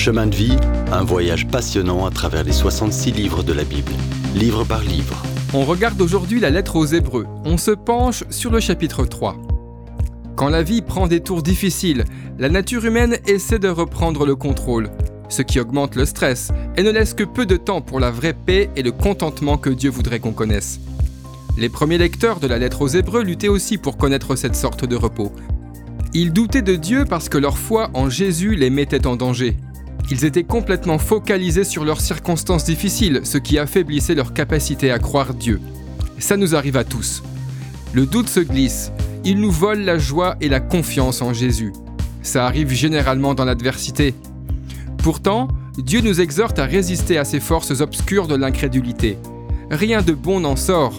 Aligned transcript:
Chemin 0.00 0.28
de 0.28 0.34
vie, 0.34 0.56
un 0.92 1.04
voyage 1.04 1.46
passionnant 1.46 2.06
à 2.06 2.10
travers 2.10 2.42
les 2.42 2.52
66 2.52 3.12
livres 3.12 3.42
de 3.42 3.52
la 3.52 3.64
Bible, 3.64 3.92
livre 4.34 4.64
par 4.64 4.80
livre. 4.80 5.22
On 5.52 5.66
regarde 5.66 6.00
aujourd'hui 6.00 6.40
la 6.40 6.48
lettre 6.48 6.76
aux 6.76 6.86
Hébreux. 6.86 7.26
On 7.44 7.58
se 7.58 7.72
penche 7.72 8.24
sur 8.30 8.50
le 8.50 8.60
chapitre 8.60 9.04
3. 9.04 9.36
Quand 10.36 10.48
la 10.48 10.62
vie 10.62 10.80
prend 10.80 11.06
des 11.06 11.20
tours 11.20 11.42
difficiles, 11.42 12.06
la 12.38 12.48
nature 12.48 12.86
humaine 12.86 13.18
essaie 13.26 13.58
de 13.58 13.68
reprendre 13.68 14.24
le 14.24 14.36
contrôle, 14.36 14.88
ce 15.28 15.42
qui 15.42 15.60
augmente 15.60 15.96
le 15.96 16.06
stress 16.06 16.50
et 16.78 16.82
ne 16.82 16.90
laisse 16.90 17.12
que 17.12 17.24
peu 17.24 17.44
de 17.44 17.58
temps 17.58 17.82
pour 17.82 18.00
la 18.00 18.10
vraie 18.10 18.32
paix 18.32 18.70
et 18.76 18.82
le 18.82 18.92
contentement 18.92 19.58
que 19.58 19.68
Dieu 19.68 19.90
voudrait 19.90 20.18
qu'on 20.18 20.32
connaisse. 20.32 20.80
Les 21.58 21.68
premiers 21.68 21.98
lecteurs 21.98 22.40
de 22.40 22.46
la 22.46 22.56
lettre 22.56 22.80
aux 22.80 22.88
Hébreux 22.88 23.22
luttaient 23.22 23.48
aussi 23.48 23.76
pour 23.76 23.98
connaître 23.98 24.34
cette 24.34 24.56
sorte 24.56 24.86
de 24.86 24.96
repos. 24.96 25.30
Ils 26.14 26.32
doutaient 26.32 26.62
de 26.62 26.76
Dieu 26.76 27.04
parce 27.04 27.28
que 27.28 27.36
leur 27.36 27.58
foi 27.58 27.90
en 27.92 28.08
Jésus 28.08 28.56
les 28.56 28.70
mettait 28.70 29.06
en 29.06 29.16
danger. 29.16 29.58
Ils 30.10 30.24
étaient 30.24 30.44
complètement 30.44 30.98
focalisés 30.98 31.64
sur 31.64 31.84
leurs 31.84 32.00
circonstances 32.00 32.64
difficiles, 32.64 33.20
ce 33.22 33.38
qui 33.38 33.58
affaiblissait 33.58 34.16
leur 34.16 34.34
capacité 34.34 34.90
à 34.90 34.98
croire 34.98 35.34
Dieu. 35.34 35.60
Ça 36.18 36.36
nous 36.36 36.56
arrive 36.56 36.76
à 36.76 36.84
tous. 36.84 37.22
Le 37.92 38.06
doute 38.06 38.28
se 38.28 38.40
glisse, 38.40 38.90
il 39.24 39.40
nous 39.40 39.52
vole 39.52 39.80
la 39.80 39.98
joie 39.98 40.36
et 40.40 40.48
la 40.48 40.60
confiance 40.60 41.22
en 41.22 41.32
Jésus. 41.32 41.72
Ça 42.22 42.44
arrive 42.46 42.70
généralement 42.70 43.34
dans 43.34 43.44
l'adversité. 43.44 44.14
Pourtant, 44.98 45.48
Dieu 45.78 46.00
nous 46.00 46.20
exhorte 46.20 46.58
à 46.58 46.66
résister 46.66 47.16
à 47.16 47.24
ces 47.24 47.40
forces 47.40 47.80
obscures 47.80 48.26
de 48.26 48.34
l'incrédulité. 48.34 49.16
Rien 49.70 50.02
de 50.02 50.12
bon 50.12 50.40
n'en 50.40 50.56
sort. 50.56 50.96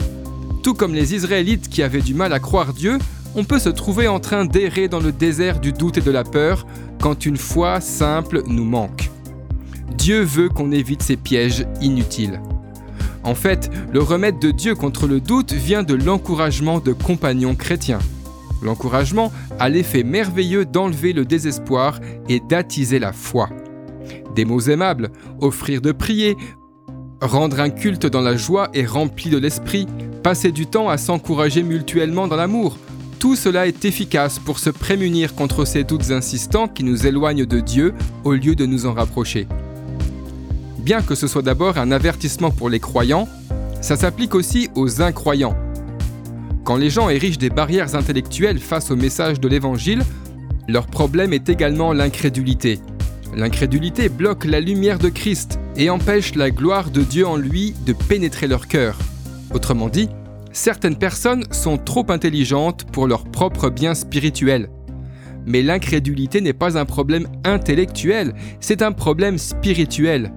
Tout 0.63 0.73
comme 0.73 0.93
les 0.93 1.13
Israélites 1.13 1.69
qui 1.69 1.83
avaient 1.83 2.01
du 2.01 2.13
mal 2.13 2.31
à 2.31 2.39
croire 2.39 2.73
Dieu, 2.73 2.97
on 3.35 3.43
peut 3.43 3.59
se 3.59 3.69
trouver 3.69 4.07
en 4.07 4.19
train 4.19 4.45
d'errer 4.45 4.87
dans 4.87 4.99
le 4.99 5.11
désert 5.11 5.59
du 5.59 5.73
doute 5.73 5.97
et 5.97 6.01
de 6.01 6.11
la 6.11 6.23
peur 6.23 6.65
quand 7.01 7.25
une 7.25 7.37
foi 7.37 7.81
simple 7.81 8.43
nous 8.45 8.63
manque. 8.63 9.09
Dieu 9.97 10.21
veut 10.21 10.49
qu'on 10.49 10.71
évite 10.71 11.01
ces 11.01 11.17
pièges 11.17 11.65
inutiles. 11.81 12.39
En 13.23 13.35
fait, 13.35 13.69
le 13.91 14.01
remède 14.01 14.39
de 14.39 14.51
Dieu 14.51 14.75
contre 14.75 15.07
le 15.07 15.19
doute 15.19 15.51
vient 15.51 15.83
de 15.83 15.95
l'encouragement 15.95 16.79
de 16.79 16.93
compagnons 16.93 17.55
chrétiens. 17.55 17.99
L'encouragement 18.61 19.31
a 19.59 19.69
l'effet 19.69 20.03
merveilleux 20.03 20.65
d'enlever 20.65 21.13
le 21.13 21.25
désespoir 21.25 21.99
et 22.29 22.39
d'attiser 22.39 22.99
la 22.99 23.13
foi. 23.13 23.49
Des 24.35 24.45
mots 24.45 24.61
aimables, 24.61 25.11
offrir 25.39 25.81
de 25.81 25.91
prier, 25.91 26.37
rendre 27.19 27.59
un 27.59 27.69
culte 27.69 28.05
dans 28.05 28.21
la 28.21 28.37
joie 28.37 28.69
et 28.73 28.85
rempli 28.85 29.29
de 29.31 29.37
l'esprit, 29.37 29.87
passer 30.23 30.51
du 30.51 30.67
temps 30.67 30.89
à 30.89 30.97
s'encourager 30.97 31.63
mutuellement 31.63 32.27
dans 32.27 32.35
l'amour. 32.35 32.77
Tout 33.21 33.35
cela 33.35 33.67
est 33.67 33.85
efficace 33.85 34.39
pour 34.39 34.57
se 34.57 34.71
prémunir 34.71 35.35
contre 35.35 35.63
ces 35.63 35.83
doutes 35.83 36.09
insistants 36.09 36.67
qui 36.67 36.83
nous 36.83 37.05
éloignent 37.05 37.45
de 37.45 37.59
Dieu 37.59 37.93
au 38.23 38.33
lieu 38.33 38.55
de 38.55 38.65
nous 38.65 38.87
en 38.87 38.93
rapprocher. 38.93 39.47
Bien 40.79 41.03
que 41.03 41.13
ce 41.13 41.27
soit 41.27 41.43
d'abord 41.43 41.77
un 41.77 41.91
avertissement 41.91 42.49
pour 42.49 42.67
les 42.67 42.79
croyants, 42.79 43.29
ça 43.79 43.95
s'applique 43.95 44.33
aussi 44.33 44.69
aux 44.73 45.03
incroyants. 45.03 45.55
Quand 46.63 46.77
les 46.77 46.89
gens 46.89 47.09
érigent 47.09 47.37
des 47.37 47.51
barrières 47.51 47.93
intellectuelles 47.93 48.57
face 48.57 48.89
au 48.89 48.95
message 48.95 49.39
de 49.39 49.47
l'Évangile, 49.47 50.01
leur 50.67 50.87
problème 50.87 51.31
est 51.31 51.47
également 51.47 51.93
l'incrédulité. 51.93 52.79
L'incrédulité 53.35 54.09
bloque 54.09 54.45
la 54.45 54.59
lumière 54.59 54.97
de 54.97 55.09
Christ 55.09 55.59
et 55.77 55.91
empêche 55.91 56.33
la 56.33 56.49
gloire 56.49 56.89
de 56.89 57.01
Dieu 57.01 57.27
en 57.27 57.37
lui 57.37 57.75
de 57.85 57.93
pénétrer 57.93 58.47
leur 58.47 58.67
cœur. 58.67 58.97
Autrement 59.53 59.89
dit, 59.89 60.09
certaines 60.51 60.97
personnes 60.97 61.43
sont 61.51 61.77
trop 61.77 62.05
intelligentes 62.09 62.85
pour 62.91 63.07
leur 63.07 63.25
propre 63.25 63.69
bien 63.69 63.93
spirituel. 63.93 64.69
Mais 65.45 65.61
l'incrédulité 65.61 66.41
n'est 66.41 66.53
pas 66.53 66.77
un 66.77 66.85
problème 66.85 67.27
intellectuel, 67.43 68.33
c'est 68.59 68.81
un 68.81 68.91
problème 68.91 69.37
spirituel. 69.37 70.33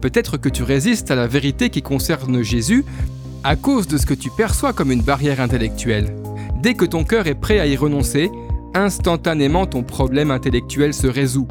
Peut-être 0.00 0.38
que 0.38 0.48
tu 0.48 0.62
résistes 0.62 1.10
à 1.10 1.14
la 1.14 1.26
vérité 1.26 1.68
qui 1.68 1.82
concerne 1.82 2.42
Jésus 2.42 2.84
à 3.44 3.56
cause 3.56 3.86
de 3.86 3.98
ce 3.98 4.06
que 4.06 4.14
tu 4.14 4.30
perçois 4.30 4.72
comme 4.72 4.92
une 4.92 5.02
barrière 5.02 5.40
intellectuelle. 5.40 6.14
Dès 6.62 6.74
que 6.74 6.84
ton 6.84 7.04
cœur 7.04 7.26
est 7.26 7.34
prêt 7.34 7.58
à 7.58 7.66
y 7.66 7.76
renoncer, 7.76 8.30
instantanément 8.74 9.66
ton 9.66 9.82
problème 9.82 10.30
intellectuel 10.30 10.94
se 10.94 11.06
résout. 11.06 11.48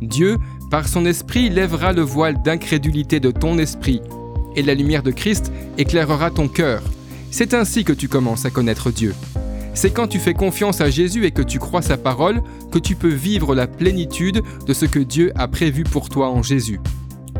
Dieu, 0.00 0.36
par 0.70 0.88
son 0.88 1.06
esprit, 1.06 1.48
lèvera 1.48 1.92
le 1.92 2.02
voile 2.02 2.42
d'incrédulité 2.42 3.20
de 3.20 3.30
ton 3.30 3.58
esprit, 3.58 4.00
et 4.56 4.62
la 4.62 4.74
lumière 4.74 5.02
de 5.02 5.10
Christ 5.10 5.52
éclairera 5.78 6.30
ton 6.30 6.48
cœur. 6.48 6.82
C'est 7.30 7.54
ainsi 7.54 7.84
que 7.84 7.92
tu 7.92 8.08
commences 8.08 8.44
à 8.44 8.50
connaître 8.50 8.90
Dieu. 8.90 9.14
C'est 9.74 9.90
quand 9.90 10.06
tu 10.06 10.18
fais 10.18 10.32
confiance 10.32 10.80
à 10.80 10.88
Jésus 10.88 11.26
et 11.26 11.32
que 11.32 11.42
tu 11.42 11.58
crois 11.58 11.82
sa 11.82 11.98
parole 11.98 12.42
que 12.72 12.78
tu 12.78 12.96
peux 12.96 13.12
vivre 13.12 13.54
la 13.54 13.66
plénitude 13.66 14.42
de 14.66 14.72
ce 14.72 14.86
que 14.86 14.98
Dieu 14.98 15.32
a 15.34 15.48
prévu 15.48 15.84
pour 15.84 16.08
toi 16.08 16.30
en 16.30 16.42
Jésus. 16.42 16.80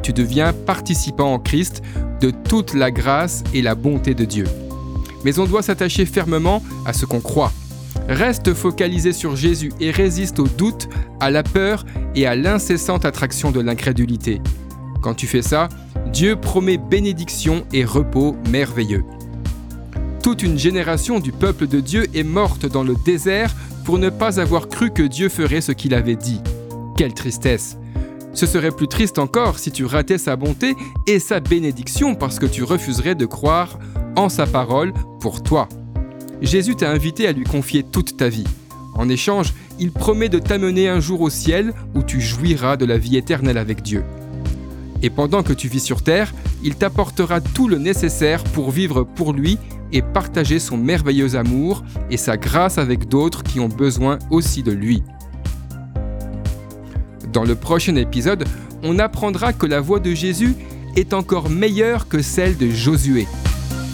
Tu 0.03 0.13
deviens 0.13 0.53
participant 0.53 1.33
en 1.33 1.39
Christ 1.39 1.83
de 2.21 2.31
toute 2.31 2.75
la 2.75 2.91
grâce 2.91 3.43
et 3.55 3.63
la 3.63 3.75
bonté 3.75 4.15
de 4.15 4.25
Dieu. 4.25 4.45
Mais 5.25 5.39
on 5.39 5.47
doit 5.47 5.63
s'attacher 5.63 6.05
fermement 6.05 6.63
à 6.85 6.93
ce 6.93 7.07
qu'on 7.07 7.21
croit. 7.21 7.53
Reste 8.09 8.55
focalisé 8.55 9.13
sur 9.13 9.35
Jésus 9.35 9.73
et 9.81 9.91
résiste 9.91 10.39
au 10.39 10.47
doute, 10.47 10.89
à 11.21 11.31
la 11.31 11.43
peur 11.43 11.85
et 12.15 12.27
à 12.27 12.37
l'incessante 12.37 13.05
attraction 13.05 13.51
de 13.51 13.61
l'incrédulité. 13.61 14.41
Quand 15.03 15.15
tu 15.15 15.27
fais 15.27 15.43
ça, 15.43 15.69
Dieu 16.13 16.37
promet 16.37 16.77
bénédiction 16.77 17.65
et 17.73 17.85
repos 17.85 18.37
merveilleux. 18.51 19.05
Toute 20.27 20.43
une 20.43 20.59
génération 20.59 21.21
du 21.21 21.31
peuple 21.31 21.69
de 21.69 21.79
Dieu 21.79 22.09
est 22.13 22.25
morte 22.25 22.67
dans 22.67 22.83
le 22.83 22.97
désert 23.05 23.55
pour 23.85 23.97
ne 23.97 24.11
pas 24.11 24.41
avoir 24.41 24.67
cru 24.67 24.91
que 24.91 25.05
Dieu 25.05 25.29
ferait 25.29 25.61
ce 25.61 25.71
qu'il 25.71 25.95
avait 25.95 26.17
dit. 26.17 26.41
Quelle 26.97 27.15
tristesse 27.15 27.79
Ce 28.33 28.45
serait 28.45 28.73
plus 28.73 28.89
triste 28.89 29.21
encore 29.21 29.61
si 29.61 29.71
tu 29.71 29.85
ratais 29.85 30.19
sa 30.19 30.35
bonté 30.35 30.75
et 31.07 31.21
sa 31.21 31.39
bénédiction 31.39 32.17
parce 32.17 32.41
que 32.41 32.47
tu 32.47 32.65
refuserais 32.65 33.15
de 33.15 33.25
croire 33.25 33.79
en 34.17 34.29
sa 34.29 34.49
parole 34.49 34.93
pour 35.21 35.45
toi. 35.45 35.69
Jésus 36.43 36.75
t'a 36.75 36.91
invité 36.91 37.29
à 37.29 37.33
lui 37.33 37.45
confier 37.45 37.85
toute 37.85 38.17
ta 38.17 38.29
vie. 38.29 38.49
En 38.97 39.09
échange, 39.09 39.55
il 39.79 39.93
promet 39.93 40.29
de 40.29 40.41
t'amener 40.41 40.89
un 40.89 40.99
jour 40.99 41.21
au 41.21 41.31
ciel 41.31 41.73
où 41.95 42.03
tu 42.03 42.21
jouiras 42.21 42.77
de 42.77 42.85
la 42.85 42.99
vie 42.99 43.17
éternelle 43.17 43.59
avec 43.59 43.81
Dieu. 43.81 44.03
Et 45.03 45.11
pendant 45.11 45.45
que 45.45 45.53
tu 45.53 45.69
vis 45.69 45.79
sur 45.79 46.03
terre, 46.03 46.35
il 46.65 46.75
t'apportera 46.75 47.41
tout 47.41 47.69
le 47.69 47.79
nécessaire 47.79 48.43
pour 48.43 48.73
vivre 48.73 49.05
pour 49.05 49.33
lui 49.33 49.59
et 49.93 50.03
partager 50.03 50.59
son 50.59 50.77
merveilleux 50.77 51.37
amour 51.37 51.85
et 52.11 52.17
sa 52.17 52.37
grâce 52.37 52.79
avec 52.79 53.09
d'autres 53.09 53.43
qui 53.43 53.61
ont 53.61 53.69
besoin 53.69 54.19
aussi 54.31 54.63
de 54.63 54.73
lui. 54.73 55.03
Dans 57.33 57.45
le 57.45 57.55
prochain 57.55 57.97
épisode, 57.97 58.45
on 58.83 58.99
apprendra 58.99 59.53
que 59.53 59.67
la 59.67 59.81
voix 59.81 60.01
de 60.01 60.15
Jésus 60.15 60.55
est 60.97 61.13
encore 61.13 61.51
meilleure 61.51 62.09
que 62.09 62.23
celle 62.23 62.57
de 62.57 62.71
Josué. 62.71 63.27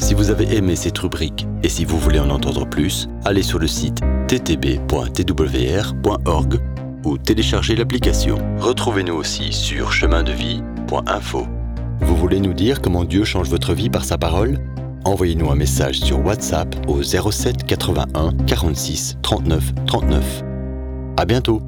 Si 0.01 0.15
vous 0.15 0.31
avez 0.31 0.57
aimé 0.57 0.77
cette 0.77 0.99
rubrique 0.99 1.47
et 1.63 1.69
si 1.69 1.85
vous 1.85 1.99
voulez 1.99 2.19
en 2.19 2.31
entendre 2.31 2.67
plus, 2.67 3.09
allez 3.25 3.43
sur 3.43 3.59
le 3.59 3.67
site 3.67 4.01
ttb.twr.org 4.29 4.81
ou 7.05 7.19
téléchargez 7.19 7.75
l'application. 7.75 8.39
Retrouvez-nous 8.59 9.15
aussi 9.15 9.53
sur 9.53 9.93
chemindevie.info. 9.93 11.47
Vous 12.01 12.17
voulez 12.17 12.41
nous 12.41 12.53
dire 12.53 12.81
comment 12.81 13.05
Dieu 13.05 13.25
change 13.25 13.49
votre 13.49 13.75
vie 13.75 13.91
par 13.91 14.05
sa 14.05 14.19
parole? 14.19 14.59
Envoyez-nous 15.05 15.51
un 15.51 15.57
message 15.57 16.01
sur 16.01 16.25
WhatsApp 16.25 16.75
au 16.87 17.03
07 17.03 17.65
81 17.65 18.33
46 18.47 19.19
39 19.23 19.73
39. 19.87 20.45
À 21.17 21.25
bientôt 21.25 21.61